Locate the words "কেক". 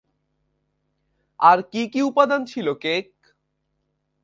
2.73-3.07